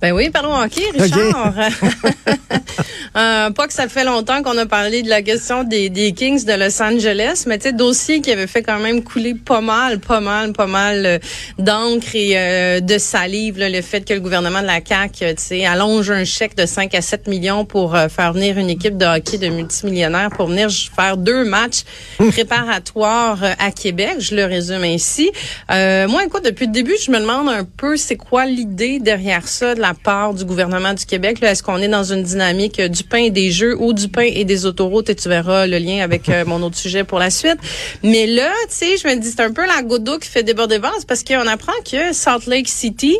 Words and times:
Ben 0.00 0.12
oui, 0.12 0.30
parlons 0.30 0.54
hockey, 0.54 0.84
Richard. 0.96 1.54
euh, 3.16 3.50
pas 3.50 3.66
que 3.66 3.72
ça 3.72 3.88
fait 3.88 4.04
longtemps 4.04 4.44
qu'on 4.44 4.56
a 4.56 4.64
parlé 4.64 5.02
de 5.02 5.08
la 5.08 5.22
question 5.22 5.64
des, 5.64 5.90
des 5.90 6.12
Kings 6.12 6.44
de 6.44 6.52
Los 6.52 6.80
Angeles, 6.80 7.44
mais 7.48 7.58
tu 7.58 7.64
sais, 7.64 7.72
dossier 7.72 8.20
qui 8.20 8.30
avait 8.30 8.46
fait 8.46 8.62
quand 8.62 8.78
même 8.78 9.02
couler 9.02 9.34
pas 9.34 9.60
mal, 9.60 9.98
pas 9.98 10.20
mal, 10.20 10.52
pas 10.52 10.68
mal 10.68 11.04
euh, 11.04 11.18
d'encre 11.58 12.14
et 12.14 12.34
euh, 12.36 12.78
de 12.78 12.96
salive, 12.96 13.56
le 13.58 13.82
fait 13.82 14.02
que 14.02 14.14
le 14.14 14.20
gouvernement 14.20 14.62
de 14.62 14.66
la 14.66 14.78
CAQ, 14.84 15.34
tu 15.34 15.34
sais, 15.36 15.66
allonge 15.66 16.12
un 16.12 16.24
chèque 16.24 16.56
de 16.56 16.64
5 16.64 16.94
à 16.94 17.00
7 17.00 17.26
millions 17.26 17.64
pour 17.64 17.96
euh, 17.96 18.06
faire 18.08 18.32
venir 18.32 18.56
une 18.56 18.70
équipe 18.70 18.96
de 18.96 19.04
hockey 19.04 19.38
de 19.38 19.48
multimillionnaires 19.48 20.30
pour 20.30 20.46
venir 20.46 20.70
faire 20.70 21.16
deux 21.16 21.44
matchs 21.44 21.82
préparatoires 22.18 23.42
à 23.58 23.72
Québec. 23.72 24.18
Je 24.20 24.36
le 24.36 24.44
résume 24.44 24.84
ainsi. 24.84 25.32
moi, 25.68 26.22
écoute, 26.24 26.44
depuis 26.44 26.66
le 26.66 26.72
début, 26.72 26.94
je 27.04 27.10
me 27.10 27.18
demande 27.18 27.48
un 27.48 27.64
peu 27.64 27.96
c'est 27.96 28.16
quoi 28.16 28.46
l'idée 28.46 29.00
derrière 29.00 29.48
ça 29.48 29.74
de 29.74 29.80
la 29.80 29.87
part 29.94 30.34
du 30.34 30.44
gouvernement 30.44 30.94
du 30.94 31.04
Québec? 31.06 31.42
Est-ce 31.42 31.62
qu'on 31.62 31.78
est 31.78 31.88
dans 31.88 32.04
une 32.04 32.22
dynamique 32.22 32.80
du 32.80 33.04
pain 33.04 33.18
et 33.18 33.30
des 33.30 33.50
jeux 33.50 33.76
ou 33.80 33.92
du 33.92 34.08
pain 34.08 34.26
et 34.26 34.44
des 34.44 34.66
autoroutes? 34.66 35.10
Et 35.10 35.14
tu 35.14 35.28
verras 35.28 35.66
le 35.66 35.78
lien 35.78 36.02
avec 36.02 36.28
euh, 36.28 36.44
mon 36.44 36.62
autre 36.62 36.76
sujet 36.76 37.04
pour 37.04 37.18
la 37.18 37.30
suite. 37.30 37.58
Mais 38.02 38.26
là, 38.26 38.50
tu 38.68 38.76
sais, 38.76 38.96
je 38.96 39.06
me 39.08 39.20
dis, 39.20 39.30
c'est 39.30 39.42
un 39.42 39.52
peu 39.52 39.66
la 39.66 39.82
goutte 39.82 40.04
d'eau 40.04 40.18
qui 40.18 40.28
fait 40.28 40.42
déborder 40.42 40.78
vase 40.78 41.04
parce 41.06 41.24
qu'on 41.24 41.46
apprend 41.46 41.72
que 41.84 42.12
Salt 42.12 42.46
Lake 42.46 42.68
City, 42.68 43.16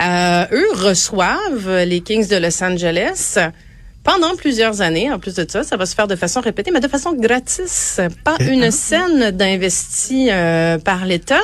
euh, 0.00 0.44
eux 0.52 0.72
reçoivent 0.74 1.82
les 1.84 2.00
Kings 2.00 2.28
de 2.28 2.36
Los 2.36 2.62
Angeles 2.62 3.38
pendant 4.04 4.34
plusieurs 4.36 4.80
années. 4.80 5.10
En 5.12 5.18
plus 5.18 5.34
de 5.34 5.46
ça, 5.48 5.62
ça 5.62 5.76
va 5.76 5.86
se 5.86 5.94
faire 5.94 6.08
de 6.08 6.16
façon 6.16 6.40
répétée, 6.40 6.70
mais 6.70 6.80
de 6.80 6.88
façon 6.88 7.12
gratis, 7.12 8.00
pas 8.24 8.36
une 8.40 8.70
scène 8.70 9.30
d'investi 9.30 10.28
euh, 10.30 10.78
par 10.78 11.04
l'État. 11.04 11.40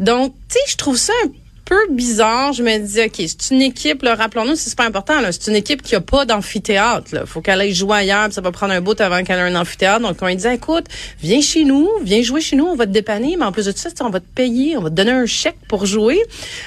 Donc, 0.00 0.34
tu 0.48 0.54
sais, 0.54 0.60
je 0.68 0.76
trouve 0.76 0.96
ça 0.96 1.12
un 1.24 1.28
peu 1.66 1.76
bizarre. 1.90 2.52
Je 2.52 2.62
me 2.62 2.78
dis, 2.78 3.00
OK, 3.00 3.14
c'est 3.16 3.54
une 3.54 3.60
équipe, 3.60 4.02
rappelons-nous, 4.06 4.54
c'est 4.56 4.74
pas 4.76 4.86
important, 4.86 5.14
c'est 5.30 5.48
une 5.48 5.56
équipe 5.56 5.82
qui 5.82 5.94
a 5.94 6.00
pas 6.00 6.24
d'amphithéâtre. 6.24 7.08
Il 7.12 7.26
faut 7.26 7.40
qu'elle 7.40 7.60
aille 7.60 7.74
jouer 7.74 7.98
ailleurs, 7.98 8.32
ça 8.32 8.40
va 8.40 8.52
prendre 8.52 8.72
un 8.72 8.80
bout 8.80 8.98
avant 9.00 9.22
qu'elle 9.22 9.38
ait 9.38 9.42
un 9.42 9.56
amphithéâtre. 9.56 10.00
Donc, 10.00 10.16
on 10.22 10.26
lui 10.26 10.36
dit, 10.36 10.46
écoute, 10.46 10.86
viens 11.20 11.40
chez 11.40 11.64
nous, 11.64 11.88
viens 12.02 12.22
jouer 12.22 12.40
chez 12.40 12.56
nous, 12.56 12.66
on 12.66 12.76
va 12.76 12.86
te 12.86 12.92
dépanner, 12.92 13.36
mais 13.36 13.44
en 13.44 13.52
plus 13.52 13.66
de 13.66 13.72
ça, 13.76 13.90
on 14.00 14.10
va 14.10 14.20
te 14.20 14.26
payer, 14.34 14.76
on 14.76 14.82
va 14.82 14.90
te 14.90 14.94
donner 14.94 15.10
un 15.10 15.26
chèque 15.26 15.58
pour 15.68 15.86
jouer. 15.86 16.22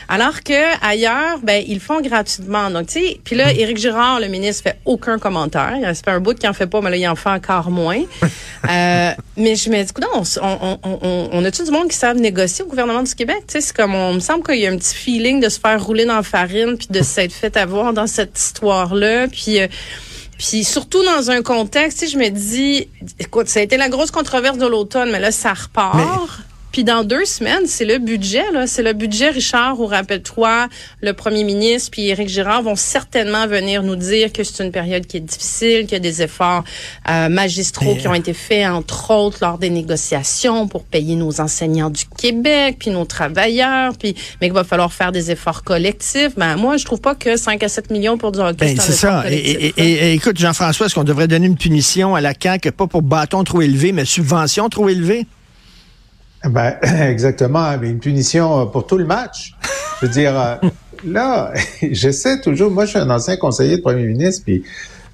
Alors 0.10 0.44
que 0.44 0.86
ailleurs, 0.86 1.40
ben, 1.42 1.64
ils 1.66 1.76
le 1.76 1.80
font 1.80 2.02
gratuitement. 2.02 2.70
Donc, 2.70 2.88
tu 2.88 3.00
sais, 3.00 3.20
puis 3.24 3.36
là, 3.36 3.54
Éric 3.54 3.78
Girard, 3.78 4.20
le 4.20 4.28
ministre, 4.28 4.64
fait 4.64 4.80
aucun 4.86 5.18
commentaire. 5.18 5.78
Il 5.78 5.96
fait 5.96 6.12
un 6.12 6.20
bout 6.20 6.38
qu'il 6.38 6.50
en 6.50 6.54
fait 6.54 6.68
pas, 6.68 6.82
mais 6.82 6.90
là, 6.90 6.98
il 6.98 7.08
en 7.08 7.16
fait 7.16 7.30
encore 7.30 7.72
moins. 7.72 8.02
euh, 8.70 9.12
mais 9.38 9.56
je 9.56 9.70
me 9.70 9.82
dis, 9.82 9.90
écoute, 9.90 10.06
on, 10.14 10.24
on, 10.42 10.80
on, 10.84 11.30
on 11.32 11.46
a-tu 11.46 11.64
du 11.64 11.72
monde 11.72 11.88
qui 11.88 11.98
savent 11.98 12.18
négocier 12.18 12.66
au 12.66 12.68
gouvernement 12.68 13.04
du 13.04 13.16
Québec? 13.16 13.44
Tu 13.48 13.54
sais, 13.54 13.62
c'est 13.62 13.76
comme, 13.76 13.96
on 13.96 14.14
me 14.16 14.20
semble 14.20 14.44
qu'il 14.44 14.60
y 14.60 14.68
a 14.68 14.72
un 14.72 14.78
petit 14.78 14.89
feeling 14.94 15.40
de 15.40 15.50
se 15.50 15.60
faire 15.60 15.84
rouler 15.84 16.06
dans 16.06 16.16
la 16.16 16.24
farine 16.24 16.78
puis 16.78 16.88
de 16.90 17.02
s'être 17.02 17.34
fait 17.34 17.56
avoir 17.58 17.94
dans 17.94 18.08
cette 18.08 18.38
histoire-là. 18.38 19.28
Puis, 19.28 19.60
euh, 19.60 19.68
puis 20.38 20.64
surtout 20.64 21.04
dans 21.04 21.32
un 21.32 21.42
contexte, 21.42 22.10
je 22.10 22.18
me 22.18 22.30
dis, 22.30 22.88
écoute, 23.20 23.48
ça 23.48 23.60
a 23.60 23.64
été 23.64 23.78
la 23.78 23.90
grosse 23.90 24.12
controverse 24.12 24.58
de 24.58 24.68
l'automne, 24.68 25.12
mais 25.12 25.20
là, 25.20 25.32
ça 25.32 25.54
repart. 25.54 26.40
Puis 26.72 26.84
dans 26.84 27.04
deux 27.04 27.26
semaines, 27.26 27.66
c'est 27.66 27.86
le 27.86 27.98
budget, 27.98 28.52
là. 28.54 28.68
C'est 28.68 28.84
le 28.84 28.94
budget, 28.94 29.30
Richard, 29.30 29.80
où 29.80 29.86
rappelle-toi, 29.86 30.68
le 31.02 31.14
premier 31.14 31.44
ministre 31.44 31.92
puis 31.92 32.10
Éric 32.10 32.30
Girard 32.30 32.62
vont 32.62 32.76
certainement 32.76 33.48
venir 33.48 33.84
nous 33.84 33.96
dire 33.96 34.32
que 34.32 34.44
c'est 34.44 34.64
une 34.64 34.72
période 34.72 35.06
qui 35.08 35.18
est 35.18 35.22
difficile, 35.22 35.82
qu'il 35.82 35.94
y 35.94 35.96
a 35.96 36.00
des 36.00 36.22
efforts 36.22 36.64
euh, 37.10 37.30
magistraux 37.30 37.96
qui 37.96 38.08
ont 38.08 38.14
été 38.14 38.34
faits, 38.34 38.68
entre 38.68 39.12
autres, 39.12 39.40
lors 39.42 39.58
des 39.58 39.70
négociations 39.70 40.68
pour 40.68 40.84
payer 40.84 41.16
nos 41.16 41.42
enseignants 41.42 41.90
du 41.90 42.06
Québec, 42.06 42.78
puis 42.80 42.92
nos 42.92 43.06
travailleurs, 43.06 43.98
puis 43.98 44.16
mais 44.42 44.48
qu'il 44.48 44.54
va 44.54 44.64
falloir 44.64 44.94
faire 44.94 45.12
des 45.12 45.32
efforts 45.32 45.64
collectifs. 45.64 46.36
Ben, 46.38 46.56
moi, 46.56 46.78
je 46.78 46.86
trouve 46.86 47.02
pas 47.02 47.16
que 47.16 47.38
5 47.38 47.64
à 47.64 47.70
7 47.70 47.92
millions 47.92 48.18
pour 48.18 48.32
du 48.32 48.40
hockey, 48.40 48.76
ben, 48.76 48.78
c'est 48.80 48.92
ça. 48.92 49.24
Et, 49.30 49.74
et, 49.78 50.14
écoute, 50.14 50.38
Jean-François, 50.38 50.86
est-ce 50.86 50.96
qu'on 50.96 51.04
devrait 51.04 51.28
donner 51.28 51.48
une 51.48 51.58
punition 51.58 52.16
à 52.16 52.22
la 52.22 52.34
CAQ, 52.40 52.72
pas 52.72 52.88
pour 52.88 53.02
bâton 53.02 53.44
trop 53.44 53.62
élevé, 53.62 53.92
mais 53.92 54.06
subvention 54.06 54.70
trop 54.70 54.90
élevée? 54.90 55.26
Ben, 56.46 56.76
exactement, 56.84 57.78
mais 57.80 57.90
une 57.90 58.00
punition 58.00 58.68
pour 58.68 58.88
tout 58.88 58.98
le 58.98 59.06
match. 59.06 59.54
Je 60.00 60.06
veux 60.06 60.12
dire, 60.12 60.40
euh, 60.40 60.56
là, 61.06 61.54
j'essaie 61.92 62.40
toujours, 62.42 62.72
moi 62.72 62.86
je 62.86 62.92
suis 62.92 63.00
un 63.00 63.10
ancien 63.10 63.38
conseiller 63.38 63.78
de 63.78 63.82
premier 63.82 64.06
ministre, 64.06 64.44
puis 64.46 64.64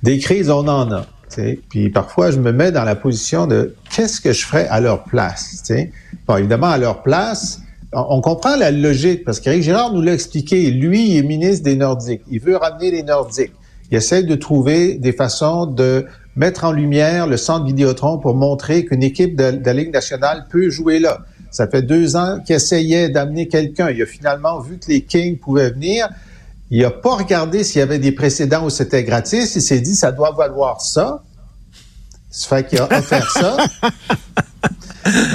des 0.03 0.19
crises, 0.19 0.49
on 0.49 0.67
en 0.67 0.91
a. 0.91 1.05
sais. 1.29 1.59
Puis 1.69 1.89
parfois, 1.89 2.31
je 2.31 2.39
me 2.39 2.51
mets 2.51 2.71
dans 2.71 2.83
la 2.83 2.95
position 2.95 3.47
de 3.47 3.75
qu'est-ce 3.89 4.21
que 4.21 4.33
je 4.33 4.45
ferais 4.45 4.67
à 4.67 4.79
leur 4.79 5.03
place. 5.03 5.61
sais? 5.63 5.91
Bon, 6.27 6.37
évidemment, 6.37 6.69
à 6.69 6.77
leur 6.77 7.01
place, 7.01 7.61
on, 7.91 8.21
comprend 8.21 8.55
la 8.55 8.71
logique, 8.71 9.23
parce 9.23 9.39
qu'Éric 9.39 9.63
Girard 9.63 9.93
nous 9.93 10.01
l'a 10.01 10.13
expliqué. 10.13 10.69
Lui, 10.69 11.09
il 11.11 11.17
est 11.17 11.23
ministre 11.23 11.63
des 11.63 11.75
Nordiques. 11.75 12.21
Il 12.29 12.39
veut 12.39 12.57
ramener 12.57 12.91
les 12.91 13.03
Nordiques. 13.03 13.53
Il 13.89 13.97
essaie 13.97 14.23
de 14.23 14.35
trouver 14.35 14.95
des 14.95 15.13
façons 15.13 15.65
de 15.65 16.05
mettre 16.35 16.65
en 16.65 16.71
lumière 16.71 17.27
le 17.27 17.37
centre 17.37 17.65
Vidéotron 17.65 18.17
pour 18.17 18.35
montrer 18.35 18.85
qu'une 18.85 19.03
équipe 19.03 19.35
de, 19.35 19.59
la 19.63 19.73
Ligue 19.73 19.93
nationale 19.93 20.45
peut 20.49 20.69
jouer 20.69 20.99
là. 20.99 21.19
Ça 21.51 21.67
fait 21.67 21.81
deux 21.81 22.15
ans 22.15 22.39
qu'il 22.45 22.55
essayait 22.55 23.09
d'amener 23.09 23.47
quelqu'un. 23.47 23.89
Il 23.89 24.01
a 24.01 24.05
finalement 24.05 24.59
vu 24.59 24.77
que 24.77 24.87
les 24.89 25.01
Kings 25.03 25.37
pouvaient 25.37 25.71
venir. 25.71 26.09
Il 26.69 26.81
n'a 26.81 26.91
pas 26.91 27.15
regardé 27.15 27.63
s'il 27.63 27.79
y 27.79 27.81
avait 27.81 27.99
des 27.99 28.11
précédents 28.11 28.65
où 28.65 28.69
c'était 28.69 29.03
gratis. 29.03 29.55
Il 29.55 29.61
s'est 29.61 29.79
dit, 29.79 29.95
ça 29.95 30.11
doit 30.11 30.31
valoir 30.31 30.81
ça. 30.81 31.23
Ça 32.29 32.57
fait 32.57 32.67
qu'il 32.67 32.79
a 32.79 32.91
offert 32.91 33.31
ça. 33.31 33.57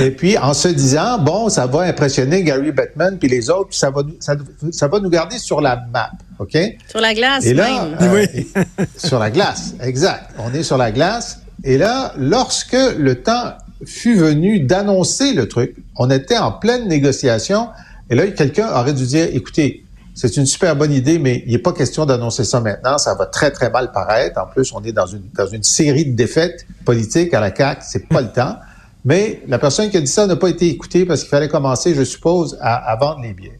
Et 0.00 0.10
puis, 0.10 0.36
en 0.36 0.52
se 0.52 0.68
disant, 0.68 1.18
bon, 1.18 1.48
ça 1.48 1.66
va 1.66 1.82
impressionner 1.82 2.42
Gary 2.42 2.72
Bettman 2.72 3.18
puis 3.18 3.28
les 3.28 3.48
autres, 3.50 3.68
puis 3.68 3.78
ça 3.78 3.90
va, 3.90 4.02
ça, 4.18 4.34
ça, 4.72 4.88
va 4.88 4.98
nous 4.98 5.08
garder 5.08 5.38
sur 5.38 5.60
la 5.60 5.76
map, 5.76 6.10
OK? 6.40 6.56
Sur 6.88 7.00
la 7.00 7.14
glace, 7.14 7.44
Et 7.44 7.54
là, 7.54 7.88
euh, 8.00 8.26
sur 8.96 9.18
la 9.18 9.30
glace, 9.30 9.74
exact. 9.82 10.30
On 10.38 10.52
est 10.52 10.62
sur 10.62 10.78
la 10.78 10.90
glace. 10.90 11.40
Et 11.62 11.76
là, 11.76 12.14
lorsque 12.16 12.76
le 12.98 13.22
temps 13.22 13.52
fut 13.84 14.14
venu 14.14 14.60
d'annoncer 14.60 15.34
le 15.34 15.46
truc, 15.46 15.76
on 15.96 16.10
était 16.10 16.38
en 16.38 16.52
pleine 16.52 16.88
négociation. 16.88 17.68
Et 18.08 18.14
là, 18.14 18.26
quelqu'un 18.28 18.68
aurait 18.74 18.94
dû 18.94 19.06
dire, 19.06 19.28
écoutez, 19.32 19.84
c'est 20.14 20.36
une 20.36 20.46
super 20.46 20.76
bonne 20.76 20.92
idée, 20.92 21.18
mais 21.18 21.42
il 21.46 21.52
n'est 21.52 21.58
pas 21.58 21.72
question 21.72 22.06
d'annoncer 22.06 22.44
ça 22.44 22.60
maintenant. 22.60 22.98
Ça 22.98 23.14
va 23.14 23.26
très, 23.26 23.50
très 23.50 23.70
mal 23.70 23.92
paraître. 23.92 24.40
En 24.40 24.46
plus, 24.46 24.72
on 24.72 24.82
est 24.82 24.92
dans 24.92 25.06
une, 25.06 25.22
dans 25.34 25.46
une 25.46 25.62
série 25.62 26.06
de 26.06 26.16
défaites 26.16 26.66
politiques 26.84 27.32
à 27.34 27.40
la 27.40 27.54
CAQ. 27.54 27.82
C'est 27.86 28.08
pas 28.08 28.22
le 28.22 28.32
temps. 28.32 28.56
Mais 29.04 29.42
la 29.46 29.58
personne 29.58 29.90
qui 29.90 29.96
a 29.96 30.00
dit 30.00 30.06
ça 30.06 30.26
n'a 30.26 30.36
pas 30.36 30.48
été 30.48 30.68
écoutée 30.68 31.06
parce 31.06 31.20
qu'il 31.20 31.30
fallait 31.30 31.48
commencer, 31.48 31.94
je 31.94 32.02
suppose, 32.02 32.58
à, 32.60 32.96
vendre 32.96 33.20
les 33.22 33.32
billets. 33.32 33.58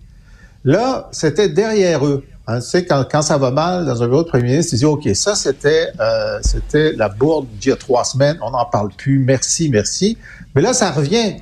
Là, 0.64 1.08
c'était 1.12 1.48
derrière 1.48 2.04
eux. 2.04 2.24
Hein, 2.50 2.58
tu 2.58 2.66
sais, 2.66 2.84
quand, 2.84 3.04
quand 3.08 3.22
ça 3.22 3.38
va 3.38 3.52
mal 3.52 3.86
dans 3.86 4.02
un 4.02 4.08
bureau 4.08 4.24
de 4.24 4.28
premier 4.28 4.50
ministre, 4.50 4.74
ils 4.74 4.78
disent, 4.78 4.84
OK, 4.84 5.08
ça, 5.14 5.36
c'était 5.36 5.92
euh, 6.00 6.40
c'était 6.42 6.92
la 6.92 7.08
bourde 7.08 7.46
d'il 7.60 7.68
y 7.70 7.72
a 7.72 7.76
trois 7.76 8.02
semaines, 8.04 8.38
on 8.42 8.50
n'en 8.50 8.64
parle 8.64 8.90
plus, 8.90 9.20
merci, 9.20 9.68
merci. 9.68 10.18
Mais 10.56 10.62
là, 10.62 10.72
ça 10.72 10.90
revient. 10.90 11.36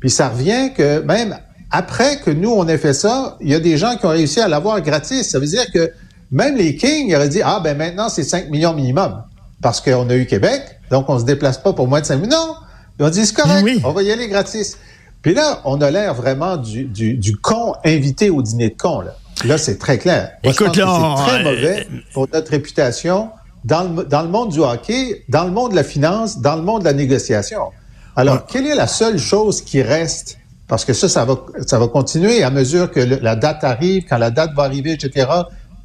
Puis 0.00 0.08
ça 0.08 0.30
revient 0.30 0.72
que 0.74 1.00
même 1.00 1.36
après 1.70 2.18
que 2.20 2.30
nous, 2.30 2.50
on 2.50 2.66
ait 2.66 2.78
fait 2.78 2.94
ça, 2.94 3.36
il 3.42 3.50
y 3.50 3.54
a 3.54 3.60
des 3.60 3.76
gens 3.76 3.96
qui 3.96 4.06
ont 4.06 4.10
réussi 4.10 4.40
à 4.40 4.48
l'avoir 4.48 4.80
gratis. 4.80 5.28
Ça 5.28 5.38
veut 5.38 5.46
dire 5.46 5.70
que 5.70 5.92
même 6.30 6.56
les 6.56 6.76
Kings 6.76 7.14
auraient 7.14 7.28
dit, 7.28 7.42
ah, 7.44 7.60
ben 7.62 7.76
maintenant, 7.76 8.08
c'est 8.08 8.22
5 8.22 8.48
millions 8.48 8.72
minimum. 8.72 9.22
Parce 9.60 9.82
qu'on 9.82 10.08
a 10.08 10.14
eu 10.14 10.24
Québec, 10.24 10.62
donc 10.90 11.10
on 11.10 11.18
se 11.18 11.24
déplace 11.24 11.58
pas 11.58 11.74
pour 11.74 11.88
moins 11.88 12.00
de 12.00 12.06
5 12.06 12.16
millions. 12.16 12.30
Non, 12.30 12.54
ils 13.00 13.04
ont 13.04 13.10
dit, 13.10 13.26
c'est 13.26 13.34
correct, 13.34 13.66
on 13.84 13.92
va 13.92 14.02
y 14.02 14.10
aller 14.10 14.28
gratis. 14.28 14.78
Puis 15.20 15.34
là, 15.34 15.60
on 15.64 15.80
a 15.80 15.90
l'air 15.90 16.14
vraiment 16.14 16.56
du, 16.56 16.84
du, 16.84 17.14
du, 17.14 17.36
con 17.36 17.74
invité 17.84 18.30
au 18.30 18.40
dîner 18.42 18.70
de 18.70 18.76
con. 18.76 19.00
Là, 19.00 19.16
là 19.44 19.58
c'est 19.58 19.78
très 19.78 19.98
clair. 19.98 20.32
Écoute, 20.42 20.76
là, 20.76 21.16
c'est 21.18 21.30
très 21.30 21.42
mauvais 21.42 21.86
pour 22.12 22.28
notre 22.32 22.50
réputation 22.50 23.30
dans 23.64 23.84
le, 23.84 24.04
dans 24.04 24.22
le 24.22 24.28
monde 24.28 24.50
du 24.50 24.60
hockey, 24.60 25.24
dans 25.28 25.44
le 25.44 25.50
monde 25.50 25.70
de 25.72 25.76
la 25.76 25.84
finance, 25.84 26.40
dans 26.40 26.56
le 26.56 26.62
monde 26.62 26.80
de 26.80 26.86
la 26.86 26.92
négociation. 26.92 27.70
Alors, 28.16 28.46
quelle 28.46 28.66
est 28.66 28.74
la 28.74 28.86
seule 28.86 29.18
chose 29.18 29.62
qui 29.62 29.82
reste? 29.82 30.38
Parce 30.68 30.84
que 30.84 30.92
ça, 30.92 31.08
ça 31.08 31.24
va, 31.24 31.36
ça 31.66 31.78
va 31.78 31.88
continuer 31.88 32.42
à 32.42 32.50
mesure 32.50 32.90
que 32.90 33.00
la 33.00 33.36
date 33.36 33.64
arrive, 33.64 34.04
quand 34.08 34.18
la 34.18 34.30
date 34.30 34.52
va 34.54 34.62
arriver, 34.64 34.92
etc., 34.92 35.28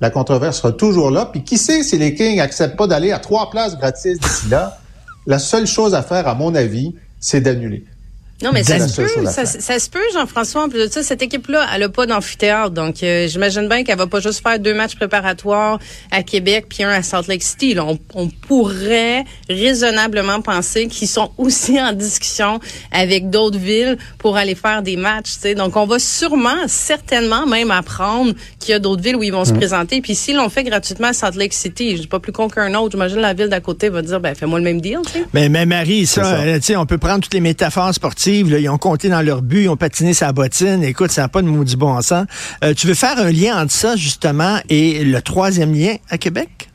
la 0.02 0.10
controverse 0.10 0.58
sera 0.58 0.72
toujours 0.72 1.12
là. 1.12 1.26
Puis 1.26 1.44
qui 1.44 1.58
sait 1.58 1.84
si 1.84 1.98
les 1.98 2.14
Kings 2.14 2.40
acceptent 2.40 2.78
pas 2.78 2.88
d'aller 2.88 3.12
à 3.12 3.20
trois 3.20 3.50
places 3.50 3.78
gratis 3.78 4.18
d'ici 4.20 4.48
là? 4.50 4.78
La 5.28 5.40
seule 5.40 5.68
chose 5.68 5.94
à 5.94 6.02
faire, 6.02 6.28
à 6.28 6.36
mon 6.36 6.56
avis, 6.56 6.96
c'est 7.20 7.42
d'annuler. 7.42 7.84
Non, 8.42 8.52
mais 8.54 8.64
ça 8.64 8.88
se, 8.88 9.02
peut, 9.02 9.26
ça, 9.26 9.46
se 9.46 9.90
peut, 9.90 10.00
Jean-François. 10.14 10.64
En 10.64 10.70
plus 10.70 10.80
de 10.80 10.88
ça, 10.88 11.04
cette 11.04 11.22
équipe-là, 11.22 11.68
elle 11.76 11.84
a 11.84 11.90
pas 11.90 12.06
d'amphithéâtre. 12.06 12.72
Donc, 12.72 13.04
euh, 13.04 13.28
j'imagine 13.28 13.68
bien 13.68 13.84
qu'elle 13.84 13.98
va 13.98 14.08
pas 14.08 14.22
juste 14.22 14.42
faire 14.42 14.58
deux 14.60 14.74
matchs 14.74 14.96
préparatoires 14.96 15.78
à 16.10 16.24
Québec 16.24 16.68
puis 16.70 16.84
un 16.84 16.90
à 16.90 17.02
Salt 17.02 17.28
Lake 17.28 17.44
City. 17.44 17.76
on, 17.78 18.00
on, 18.14 18.30
pourrait 18.30 19.26
raisonnablement 19.50 20.42
penser 20.42 20.88
qu'ils 20.88 21.10
sont 21.10 21.32
aussi 21.38 21.80
en 21.82 21.92
discussion 21.92 22.62
avec 22.94 23.30
d'autres 23.30 23.58
villes 23.58 23.98
pour 24.18 24.38
aller 24.38 24.56
faire 24.56 24.84
des 24.84 24.96
matchs. 24.96 25.32
sais. 25.32 25.54
Donc, 25.54 25.76
on 25.76 25.86
va 25.86 26.00
sûrement, 26.00 26.68
certainement 26.68 27.46
même 27.46 27.72
apprendre 27.72 28.34
qu'il 28.60 28.72
y 28.72 28.74
a 28.74 28.80
d'autres 28.80 29.04
villes 29.04 29.18
où 29.18 29.24
ils 29.24 29.34
vont 29.34 29.46
se 29.46 29.52
mm. 29.52 29.58
présenter. 29.58 30.02
Puis, 30.02 30.16
s'ils 30.16 30.38
l'ont 30.38 30.50
fait 30.50 30.64
gratuitement 30.64 31.10
à 31.10 31.14
Salt 31.14 31.38
Lake 31.38 31.54
City, 31.54 31.92
je 31.92 31.98
suis 31.98 32.08
pas 32.08 32.20
plus 32.20 32.32
con 32.32 32.48
qu'un 32.48 32.74
autre. 32.76 32.92
J'imagine 32.92 33.20
la 33.20 33.34
ville 33.34 33.50
d'à 33.50 33.60
côté 33.60 33.90
va 33.90 34.02
dire, 34.02 34.22
ben, 34.22 34.34
fais-moi 34.34 34.60
le 34.60 34.66
même 34.66 34.80
deal. 34.80 35.00
Mais, 35.34 35.50
mais 35.50 35.66
Marie, 35.66 36.06
ça, 36.06 36.24
ça. 36.24 36.42
Euh, 36.42 36.78
on 36.78 36.86
peut 36.86 36.98
prendre 36.98 37.22
toutes 37.22 37.34
les 37.34 37.42
métaphores 37.42 37.94
sportives 37.94 38.29
ils 38.38 38.70
ont 38.70 38.78
compté 38.78 39.10
dans 39.10 39.22
leur 39.22 39.42
but, 39.42 39.64
ils 39.64 39.70
ont 39.70 39.78
patiné 39.78 40.14
sa 40.14 40.32
bottine. 40.32 40.84
Écoute, 40.84 41.12
ça 41.12 41.24
n'a 41.24 41.28
pas 41.28 41.42
de 41.42 41.48
maudit 41.48 41.76
bon 41.76 42.02
sens. 42.02 42.26
Euh, 42.64 42.74
tu 42.74 42.88
veux 42.88 42.94
faire 42.94 43.18
un 43.18 43.32
lien 43.32 43.62
entre 43.62 43.72
ça, 43.72 43.96
justement, 43.96 44.60
et 44.70 45.04
le 45.04 45.22
troisième 45.22 45.74
lien 45.74 45.96
à 46.10 46.18
Québec? 46.18 46.69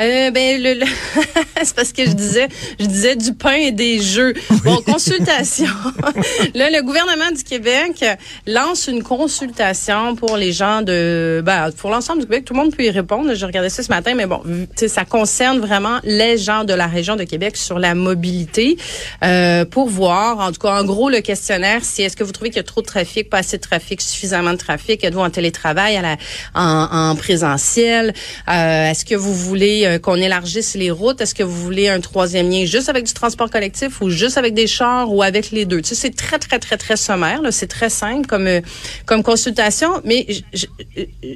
Euh, 0.00 0.32
ben 0.32 0.60
le, 0.60 0.84
c'est 1.62 1.76
parce 1.76 1.92
que 1.92 2.04
je 2.04 2.12
disais 2.12 2.48
je 2.80 2.86
disais 2.86 3.14
du 3.14 3.32
pain 3.32 3.52
et 3.52 3.70
des 3.70 4.00
jeux. 4.00 4.34
Bon, 4.64 4.78
consultation. 4.82 5.68
là 6.54 6.68
le 6.68 6.82
gouvernement 6.82 7.30
du 7.30 7.44
Québec 7.44 8.04
lance 8.46 8.88
une 8.88 9.04
consultation 9.04 10.16
pour 10.16 10.36
les 10.36 10.52
gens 10.52 10.82
de 10.82 11.42
ben 11.44 11.70
pour 11.78 11.90
l'ensemble 11.90 12.22
du 12.22 12.26
Québec, 12.26 12.44
tout 12.44 12.54
le 12.54 12.60
monde 12.60 12.74
peut 12.74 12.82
y 12.82 12.90
répondre. 12.90 13.34
Je 13.34 13.46
regardais 13.46 13.68
ça 13.68 13.84
ce 13.84 13.88
matin 13.88 14.14
mais 14.16 14.26
bon, 14.26 14.42
ça 14.74 15.04
concerne 15.04 15.60
vraiment 15.60 16.00
les 16.02 16.38
gens 16.38 16.64
de 16.64 16.74
la 16.74 16.88
région 16.88 17.14
de 17.14 17.22
Québec 17.22 17.56
sur 17.56 17.78
la 17.78 17.94
mobilité 17.94 18.76
euh, 19.22 19.64
pour 19.64 19.88
voir 19.88 20.40
en 20.40 20.50
tout 20.50 20.60
cas 20.60 20.72
en 20.72 20.84
gros 20.84 21.08
le 21.08 21.20
questionnaire 21.20 21.84
si 21.84 22.02
est-ce 22.02 22.16
que 22.16 22.24
vous 22.24 22.32
trouvez 22.32 22.50
qu'il 22.50 22.56
y 22.56 22.60
a 22.60 22.64
trop 22.64 22.80
de 22.80 22.86
trafic, 22.86 23.30
pas 23.30 23.38
assez 23.38 23.58
de 23.58 23.62
trafic, 23.62 24.02
suffisamment 24.02 24.52
de 24.52 24.58
trafic, 24.58 25.04
êtes-vous 25.04 25.20
en 25.20 25.30
télétravail 25.30 25.96
à 25.96 26.02
la 26.02 26.16
en, 26.54 27.10
en 27.10 27.14
présentiel, 27.14 28.12
euh, 28.48 28.90
est-ce 28.90 29.04
que 29.04 29.14
vous 29.14 29.34
voulez 29.34 29.83
euh, 29.84 29.98
qu'on 29.98 30.16
élargisse 30.16 30.74
les 30.74 30.90
routes? 30.90 31.20
Est-ce 31.20 31.34
que 31.34 31.42
vous 31.42 31.60
voulez 31.60 31.88
un 31.88 32.00
troisième 32.00 32.50
lien 32.50 32.64
juste 32.64 32.88
avec 32.88 33.04
du 33.04 33.12
transport 33.12 33.50
collectif 33.50 34.00
ou 34.00 34.10
juste 34.10 34.38
avec 34.38 34.54
des 34.54 34.66
chars 34.66 35.12
ou 35.12 35.22
avec 35.22 35.50
les 35.50 35.64
deux? 35.64 35.80
Tu 35.80 35.90
sais, 35.90 35.94
c'est 35.94 36.16
très, 36.16 36.38
très, 36.38 36.58
très, 36.58 36.76
très 36.76 36.96
sommaire. 36.96 37.40
C'est 37.50 37.68
très 37.68 37.90
simple 37.90 38.26
comme, 38.26 38.46
euh, 38.46 39.22
consultation. 39.22 39.88
Mais 40.04 40.26
je, 40.52 40.66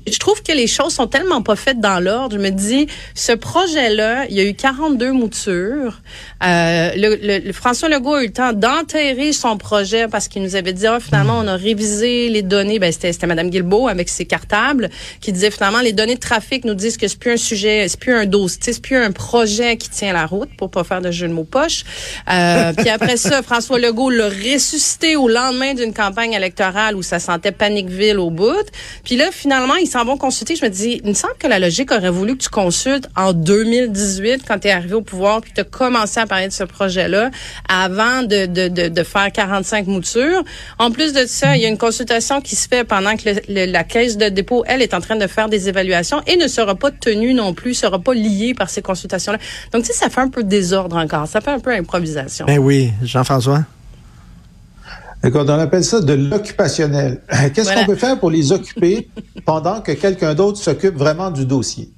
je, 0.06 0.18
trouve 0.18 0.42
que 0.42 0.52
les 0.52 0.66
choses 0.66 0.94
sont 0.94 1.06
tellement 1.06 1.42
pas 1.42 1.56
faites 1.56 1.80
dans 1.80 2.00
l'ordre. 2.00 2.36
Je 2.36 2.40
me 2.40 2.50
dis, 2.50 2.86
ce 3.14 3.32
projet-là, 3.32 4.26
il 4.28 4.36
y 4.36 4.40
a 4.40 4.44
eu 4.44 4.54
42 4.54 5.12
moutures. 5.12 6.00
Euh, 6.44 7.52
François 7.52 7.88
Legault 7.88 8.14
a 8.14 8.22
eu 8.22 8.26
le 8.26 8.32
temps 8.32 8.52
d'enterrer 8.52 9.32
son 9.32 9.56
projet 9.56 10.08
parce 10.08 10.28
qu'il 10.28 10.42
nous 10.42 10.56
avait 10.56 10.72
dit, 10.72 10.86
ah, 10.86 10.98
finalement, 11.00 11.38
on 11.38 11.46
a 11.46 11.56
révisé 11.56 12.28
les 12.28 12.42
données. 12.42 12.78
Ben, 12.78 12.92
c'était 12.92 13.26
Mme 13.26 13.50
Guilbeault 13.50 13.88
avec 13.88 14.08
ses 14.08 14.24
cartables 14.24 14.90
qui 15.20 15.32
disait, 15.32 15.50
finalement, 15.50 15.80
les 15.80 15.92
données 15.92 16.14
de 16.14 16.20
trafic 16.20 16.64
nous 16.64 16.74
disent 16.74 16.96
que 16.96 17.08
c'est 17.08 17.18
plus 17.18 17.32
un 17.32 17.36
sujet, 17.36 17.86
c'est 17.88 18.00
plus 18.00 18.14
un 18.14 18.26
dossier 18.26 18.37
c'est 18.46 18.80
plus 18.80 18.96
un 18.96 19.10
projet 19.10 19.76
qui 19.76 19.90
tient 19.90 20.12
la 20.12 20.26
route 20.26 20.50
pour 20.56 20.70
pas 20.70 20.84
faire 20.84 21.00
de 21.00 21.10
jeu 21.10 21.26
de 21.26 21.32
mots 21.32 21.44
poche. 21.44 21.84
Euh, 22.30 22.72
puis 22.76 22.88
après 22.88 23.16
ça, 23.16 23.42
François 23.48 23.78
Legault 23.78 24.10
l'a 24.10 24.28
ressuscité 24.28 25.16
au 25.16 25.28
lendemain 25.28 25.74
d'une 25.74 25.92
campagne 25.92 26.32
électorale 26.32 26.94
où 26.94 27.02
ça 27.02 27.18
sentait 27.18 27.52
paniqueville 27.52 28.18
au 28.18 28.30
bout. 28.30 28.66
Puis 29.04 29.16
là, 29.16 29.30
finalement, 29.32 29.76
ils 29.76 29.86
s'en 29.88 30.04
vont 30.04 30.16
consulter. 30.16 30.54
Je 30.54 30.64
me 30.64 30.70
dis, 30.70 31.00
il 31.02 31.08
me 31.08 31.14
semble 31.14 31.34
que 31.38 31.46
la 31.46 31.58
logique 31.58 31.90
aurait 31.90 32.10
voulu 32.10 32.36
que 32.36 32.42
tu 32.42 32.50
consultes 32.50 33.08
en 33.16 33.32
2018 33.32 34.42
quand 34.46 34.58
tu 34.60 34.68
es 34.68 34.70
arrivé 34.70 34.94
au 34.94 35.02
pouvoir 35.02 35.40
puis 35.40 35.52
tu 35.54 35.60
as 35.60 35.64
commencé 35.64 36.20
à 36.20 36.26
parler 36.26 36.48
de 36.48 36.52
ce 36.52 36.64
projet-là 36.64 37.30
avant 37.68 38.22
de, 38.22 38.46
de, 38.46 38.68
de, 38.68 38.88
de, 38.88 39.02
faire 39.02 39.30
45 39.32 39.86
moutures. 39.86 40.44
En 40.78 40.90
plus 40.90 41.12
de 41.12 41.26
ça, 41.26 41.56
il 41.56 41.62
y 41.62 41.66
a 41.66 41.68
une 41.68 41.78
consultation 41.78 42.40
qui 42.40 42.56
se 42.56 42.68
fait 42.68 42.84
pendant 42.84 43.16
que 43.16 43.28
la 43.48 43.84
caisse 43.84 44.16
de 44.16 44.28
dépôt, 44.28 44.64
elle, 44.66 44.82
est 44.82 44.94
en 44.94 45.00
train 45.00 45.16
de 45.16 45.26
faire 45.26 45.48
des 45.48 45.68
évaluations 45.68 46.22
et 46.26 46.36
ne 46.36 46.48
sera 46.48 46.74
pas 46.74 46.90
tenue 46.90 47.34
non 47.34 47.54
plus, 47.54 47.74
sera 47.74 47.98
pas 47.98 48.14
liée 48.14 48.27
par 48.54 48.70
ces 48.70 48.82
consultations-là. 48.82 49.38
Donc, 49.72 49.82
tu 49.82 49.88
sais, 49.88 49.92
ça 49.94 50.08
fait 50.08 50.20
un 50.20 50.28
peu 50.28 50.42
de 50.42 50.48
désordre 50.48 50.96
encore. 50.96 51.26
Ça 51.26 51.40
fait 51.40 51.50
un 51.50 51.60
peu 51.60 51.72
improvisation. 51.72 52.46
Ben 52.46 52.58
oui, 52.58 52.92
Jean-François? 53.02 53.64
Écoute, 55.24 55.46
on 55.48 55.58
appelle 55.58 55.84
ça 55.84 56.00
de 56.00 56.12
l'occupationnel. 56.12 57.20
Qu'est-ce 57.54 57.74
qu'on 57.74 57.86
peut 57.86 57.96
faire 57.96 58.18
pour 58.18 58.30
les 58.30 58.52
occuper 58.52 59.08
pendant 59.44 59.80
que 59.80 59.92
quelqu'un 59.92 60.34
d'autre 60.34 60.58
s'occupe 60.58 60.96
vraiment 60.96 61.30
du 61.30 61.44
dossier? 61.44 61.90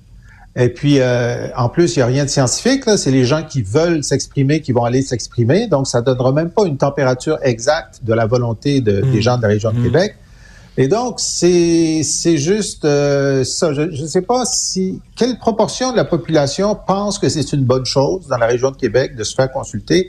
Et 0.57 0.69
puis, 0.69 0.97
euh, 0.99 1.49
en 1.57 1.69
plus, 1.69 1.95
il 1.95 2.01
n'y 2.01 2.03
a 2.03 2.07
rien 2.07 2.25
de 2.25 2.31
scientifique. 2.31 2.83
C'est 2.97 3.11
les 3.11 3.25
gens 3.25 3.45
qui 3.45 3.63
veulent 3.63 4.03
s'exprimer 4.03 4.61
qui 4.61 4.73
vont 4.73 4.85
aller 4.85 5.03
s'exprimer. 5.03 5.69
Donc, 5.69 5.87
ça 5.87 6.01
ne 6.01 6.07
donnera 6.07 6.33
même 6.33 6.51
pas 6.51 6.65
une 6.65 6.77
température 6.77 7.39
exacte 7.43 8.01
de 8.03 8.13
la 8.15 8.27
volonté 8.27 8.81
de, 8.81 9.01
des 9.01 9.19
mmh. 9.19 9.21
gens 9.21 9.37
de 9.37 9.43
la 9.43 9.49
région 9.49 9.71
de 9.71 9.79
mmh. 9.79 9.85
Québec. 9.85 10.17
Et 10.81 10.89
donc, 10.89 11.21
c'est 11.21 12.03
juste 12.39 12.87
euh, 12.87 13.45
ça. 13.45 13.75
Je 13.75 13.83
ne 13.83 14.07
sais 14.07 14.23
pas 14.23 14.47
si 14.47 15.03
quelle 15.15 15.37
proportion 15.37 15.93
de 15.93 15.97
la 15.99 16.07
population 16.07 16.75
pense 16.75 17.19
que 17.19 17.29
c'est 17.29 17.53
une 17.53 17.65
bonne 17.65 17.85
chose 17.85 18.29
dans 18.29 18.39
la 18.39 18.47
région 18.47 18.71
de 18.71 18.77
Québec 18.77 19.15
de 19.15 19.23
se 19.23 19.35
faire 19.35 19.53
consulter. 19.53 20.09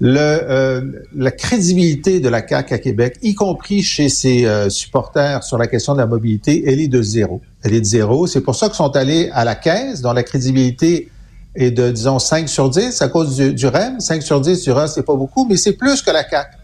Le, 0.00 0.18
euh, 0.18 0.80
la 1.14 1.30
crédibilité 1.30 2.20
de 2.20 2.30
la 2.30 2.40
CAQ 2.46 2.72
à 2.72 2.78
Québec, 2.78 3.18
y 3.20 3.34
compris 3.34 3.82
chez 3.82 4.08
ses 4.08 4.46
euh, 4.46 4.70
supporters 4.70 5.44
sur 5.44 5.58
la 5.58 5.66
question 5.66 5.92
de 5.92 5.98
la 5.98 6.06
mobilité, 6.06 6.64
elle 6.66 6.80
est 6.80 6.88
de 6.88 7.02
zéro. 7.02 7.42
Elle 7.62 7.74
est 7.74 7.80
de 7.80 7.84
zéro. 7.84 8.26
C'est 8.26 8.40
pour 8.40 8.54
ça 8.54 8.68
qu'ils 8.68 8.76
sont 8.76 8.96
allés 8.96 9.28
à 9.34 9.44
la 9.44 9.56
caisse, 9.56 10.00
dont 10.00 10.14
la 10.14 10.22
crédibilité 10.22 11.10
est 11.54 11.70
de, 11.70 11.90
disons, 11.90 12.18
5 12.18 12.48
sur 12.48 12.70
10 12.70 13.02
à 13.02 13.08
cause 13.08 13.36
du, 13.36 13.52
du 13.52 13.66
REM. 13.66 14.00
5 14.00 14.22
sur 14.22 14.40
10 14.40 14.62
du 14.62 14.70
REM, 14.70 14.88
c'est 14.88 15.04
pas 15.04 15.16
beaucoup, 15.16 15.44
mais 15.44 15.58
c'est 15.58 15.74
plus 15.74 16.00
que 16.00 16.10
la 16.10 16.26
CAQ. 16.26 16.57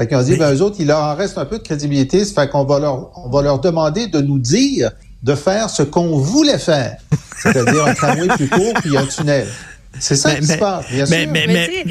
Fait 0.00 0.06
qu'ils 0.06 0.16
ont 0.16 0.22
dit, 0.22 0.36
ben, 0.36 0.54
eux 0.54 0.62
autres, 0.62 0.76
il 0.78 0.86
leur 0.86 1.02
en 1.02 1.14
reste 1.14 1.36
un 1.36 1.44
peu 1.44 1.58
de 1.58 1.62
crédibilité. 1.62 2.24
Ça 2.24 2.40
fait 2.40 2.48
qu'on 2.48 2.64
va 2.64 2.78
leur, 2.78 3.10
on 3.18 3.28
va 3.28 3.42
leur 3.42 3.58
demander 3.58 4.06
de 4.06 4.22
nous 4.22 4.38
dire 4.38 4.92
de 5.22 5.34
faire 5.34 5.68
ce 5.68 5.82
qu'on 5.82 6.16
voulait 6.16 6.58
faire. 6.58 6.96
C'est-à-dire 7.42 7.84
un 7.84 7.92
tramway 7.92 8.28
plus 8.28 8.48
court 8.48 8.72
puis 8.80 8.96
un 8.96 9.04
tunnel. 9.04 9.46
C'est 9.98 10.16
ça 10.16 10.34
qui 10.36 10.46
se 10.46 10.56
passe, 10.56 10.86
bien 10.90 11.04
sûr. 11.04 11.16
mais 11.30 11.84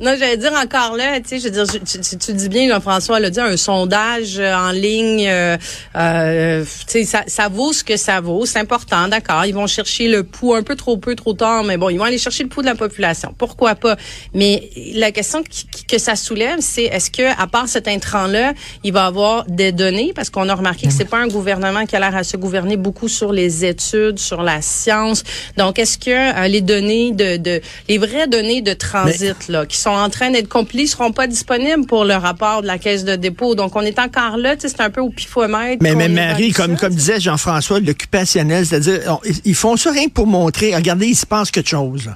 non, 0.00 0.14
j'allais 0.16 0.36
dire 0.36 0.52
encore 0.52 0.96
là, 0.96 1.20
tu 1.20 1.28
sais, 1.28 1.38
je 1.40 1.44
veux 1.44 1.50
dire, 1.50 1.66
tu, 1.66 2.16
tu, 2.18 2.32
dis 2.32 2.48
bien, 2.48 2.68
Jean-François 2.68 3.18
l'a 3.18 3.30
dit, 3.30 3.40
un 3.40 3.56
sondage 3.56 4.38
euh, 4.38 4.54
en 4.54 4.70
ligne, 4.70 5.26
euh, 5.26 5.56
euh, 5.96 6.64
tu 6.86 6.92
sais, 7.00 7.04
ça, 7.04 7.24
ça 7.26 7.48
vaut 7.48 7.72
ce 7.72 7.82
que 7.82 7.96
ça 7.96 8.20
vaut, 8.20 8.46
c'est 8.46 8.60
important, 8.60 9.08
d'accord. 9.08 9.44
Ils 9.44 9.54
vont 9.54 9.66
chercher 9.66 10.06
le 10.06 10.22
pouls 10.22 10.54
un 10.54 10.62
peu 10.62 10.76
trop 10.76 10.98
peu, 10.98 11.16
trop 11.16 11.32
tard, 11.32 11.64
mais 11.64 11.78
bon, 11.78 11.88
ils 11.88 11.98
vont 11.98 12.04
aller 12.04 12.18
chercher 12.18 12.44
le 12.44 12.48
pouls 12.48 12.60
de 12.60 12.68
la 12.68 12.76
population. 12.76 13.34
Pourquoi 13.36 13.74
pas? 13.74 13.96
Mais 14.34 14.70
la 14.94 15.10
question 15.10 15.42
que 15.88 15.98
ça 15.98 16.14
soulève, 16.14 16.58
c'est 16.60 16.84
est-ce 16.84 17.10
que, 17.10 17.32
à 17.36 17.48
part 17.48 17.66
cet 17.66 17.88
intrant-là, 17.88 18.52
il 18.84 18.92
va 18.92 19.06
avoir 19.06 19.46
des 19.46 19.72
données, 19.72 20.12
parce 20.14 20.30
qu'on 20.30 20.48
a 20.48 20.54
remarqué 20.54 20.86
que 20.86 20.92
c'est 20.92 21.06
pas 21.06 21.18
un 21.18 21.28
gouvernement 21.28 21.86
qui 21.86 21.96
a 21.96 21.98
l'air 21.98 22.14
à 22.14 22.22
se 22.22 22.36
gouverner 22.36 22.76
beaucoup 22.76 23.08
sur 23.08 23.32
les 23.32 23.64
études, 23.64 24.20
sur 24.20 24.42
la 24.42 24.62
science. 24.62 25.24
Donc, 25.56 25.80
est-ce 25.80 25.98
que 25.98 26.46
les 26.46 26.60
données 26.60 27.10
de, 27.10 27.36
de, 27.36 27.60
les 27.88 27.98
vraies 27.98 28.28
données 28.28 28.62
de 28.62 28.74
transit 28.74 29.48
là, 29.48 29.66
qui 29.66 29.76
sont 29.76 29.87
en 29.96 30.10
train 30.10 30.30
d'être 30.30 30.48
complices 30.48 30.92
seront 30.92 31.12
pas 31.12 31.26
disponibles 31.26 31.86
pour 31.86 32.04
le 32.04 32.14
rapport 32.14 32.62
de 32.62 32.66
la 32.66 32.78
caisse 32.78 33.04
de 33.04 33.16
dépôt. 33.16 33.54
Donc, 33.54 33.76
on 33.76 33.82
est 33.82 33.98
encore 33.98 34.36
là, 34.36 34.54
c'est 34.58 34.80
un 34.80 34.90
peu 34.90 35.00
au 35.00 35.10
pifomètre. 35.10 35.82
Mais, 35.82 35.94
mais 35.94 36.08
Marie, 36.08 36.52
comme, 36.52 36.76
comme 36.76 36.94
disait 36.94 37.20
Jean-François, 37.20 37.80
l'occupationnel, 37.80 38.66
c'est-à-dire, 38.66 39.18
ils 39.44 39.54
font 39.54 39.76
ça 39.76 39.90
rien 39.90 40.08
pour 40.08 40.26
montrer, 40.26 40.74
regardez, 40.74 41.06
il 41.06 41.16
se 41.16 41.26
passe 41.26 41.50
quelque 41.50 41.68
chose. 41.68 42.10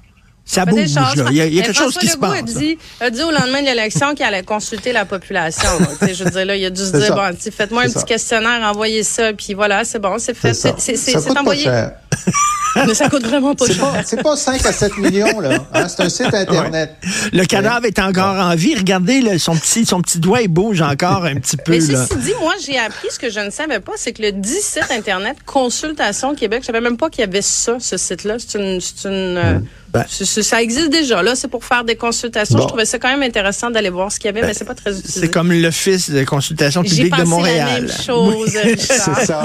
Ça 0.44 0.64
bouge, 0.66 0.94
là. 0.94 1.12
Il 1.30 1.36
y 1.36 1.60
a, 1.60 1.62
quelque 1.62 1.72
chose 1.72 1.96
qui 1.96 2.08
se 2.08 2.16
passe. 2.16 2.40
A 2.40 2.42
dit, 2.42 2.76
a 3.00 3.10
dit 3.10 3.22
au 3.22 3.30
lendemain 3.30 3.60
de 3.60 3.66
l'élection 3.66 4.14
qu'il 4.14 4.26
allait 4.26 4.42
consulter 4.42 4.92
la 4.92 5.04
population. 5.04 5.68
je 6.00 6.24
veux 6.24 6.30
dire, 6.30 6.44
là, 6.44 6.56
il 6.56 6.64
a 6.64 6.70
dû 6.70 6.82
se 6.82 6.96
dire, 6.96 7.14
bon, 7.14 7.32
faites-moi 7.50 7.82
un 7.82 7.90
petit 7.90 8.04
questionnaire, 8.04 8.60
envoyez 8.68 9.04
ça, 9.04 9.32
puis 9.32 9.54
voilà, 9.54 9.84
c'est 9.84 10.00
bon, 10.00 10.18
c'est 10.18 10.34
fait. 10.34 10.54
C'est 10.54 11.38
envoyé. 11.38 11.70
Mais 12.76 12.94
ça 12.94 13.08
coûte 13.08 13.26
vraiment 13.26 13.54
pas 13.54 13.66
cher. 13.66 14.02
C'est 14.04 14.22
pas 14.22 14.36
5 14.36 14.64
à 14.64 14.72
7 14.72 14.98
millions, 14.98 15.40
là. 15.40 15.58
Hein, 15.72 15.88
c'est 15.88 16.02
un 16.02 16.08
site 16.08 16.32
Internet. 16.32 16.96
Le 17.32 17.44
cadavre 17.44 17.86
est 17.86 17.98
encore 17.98 18.36
en 18.36 18.54
vie. 18.54 18.74
Regardez, 18.74 19.38
son, 19.38 19.56
petit, 19.56 19.84
son 19.84 20.00
petit 20.00 20.18
doigt, 20.18 20.42
il 20.42 20.48
bouge 20.48 20.82
encore 20.82 21.24
un 21.24 21.36
petit 21.36 21.56
peu. 21.56 21.72
Mais 21.72 21.80
ceci 21.80 22.16
dit, 22.16 22.32
moi, 22.40 22.54
j'ai 22.64 22.78
appris 22.78 23.08
ce 23.10 23.18
que 23.18 23.30
je 23.30 23.40
ne 23.40 23.50
savais 23.50 23.80
pas, 23.80 23.92
c'est 23.96 24.12
que 24.12 24.22
le 24.22 24.32
10 24.32 24.60
site 24.60 24.90
Internet 24.90 25.36
Consultation 25.44 26.34
Québec, 26.34 26.60
je 26.62 26.66
savais 26.66 26.80
même 26.80 26.96
pas 26.96 27.10
qu'il 27.10 27.20
y 27.20 27.24
avait 27.24 27.42
ça, 27.42 27.76
ce 27.78 27.96
site-là. 27.96 28.36
C'est 28.38 28.58
une... 28.58 28.80
une 29.04 29.36
euh. 29.36 29.58
Ben. 29.92 30.04
ça 30.08 30.62
existe 30.62 30.88
déjà. 30.90 31.22
Là, 31.22 31.34
c'est 31.34 31.48
pour 31.48 31.64
faire 31.64 31.84
des 31.84 31.96
consultations. 31.96 32.58
Je 32.58 32.66
trouvais 32.66 32.86
ça 32.86 32.98
quand 32.98 33.10
même 33.10 33.22
intéressant 33.22 33.70
d'aller 33.70 33.90
voir 33.90 34.10
ce 34.10 34.18
qu'il 34.18 34.26
y 34.26 34.28
avait, 34.30 34.40
ben, 34.40 34.46
mais 34.48 34.54
c'est 34.54 34.64
pas 34.64 34.74
très 34.74 34.98
utilisé. 34.98 35.20
C'est 35.20 35.30
comme 35.30 35.52
l'Office 35.52 36.10
de 36.10 36.24
consultation 36.24 36.82
publique 36.82 37.16
de 37.16 37.24
Montréal. 37.24 37.68
La 37.68 37.80
même 37.80 37.90
chose, 37.90 38.50
c'est 38.52 39.26
ça. 39.26 39.42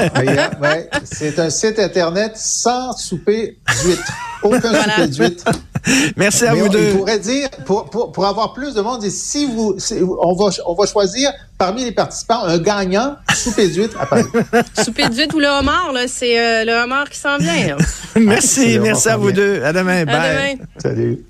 Ouais, 0.61 0.89
c'est 1.03 1.37
un 1.39 1.49
site 1.49 1.79
Internet 1.79 2.33
sans 2.35 2.95
souper 2.97 3.57
d'huître. 3.83 4.13
Aucun 4.43 4.73
souper 4.73 5.07
d'huître. 5.07 5.45
Merci 6.17 6.45
à 6.45 6.53
vous 6.53 6.69
deux. 6.69 6.93
On 6.93 6.97
pourrait 6.97 7.19
dire, 7.19 7.49
pour, 7.65 7.89
pour, 7.89 8.11
pour, 8.11 8.25
avoir 8.25 8.53
plus 8.53 8.73
de 8.73 8.81
monde, 8.81 9.03
si 9.09 9.45
vous, 9.45 9.77
on, 10.21 10.35
va, 10.35 10.49
on 10.65 10.73
va 10.73 10.85
choisir 10.85 11.31
parmi 11.57 11.85
les 11.85 11.91
participants 11.91 12.43
un 12.43 12.57
gagnant, 12.57 13.15
souper 13.33 13.67
d'huître 13.69 13.99
à 13.99 14.05
Paris. 14.05 14.23
souper 14.83 15.09
d'huître 15.09 15.35
ou 15.35 15.39
le 15.39 15.47
homard, 15.47 15.91
là, 15.93 16.07
c'est 16.07 16.39
euh, 16.39 16.65
le 16.65 16.83
homard 16.83 17.09
qui 17.09 17.19
s'en 17.19 17.37
vient. 17.37 17.77
merci, 18.15 18.79
merci 18.79 19.09
à 19.09 19.17
vous 19.17 19.31
deux. 19.31 19.63
À 19.63 19.73
demain. 19.73 20.05
Bye. 20.05 20.59
Salut. 20.77 21.23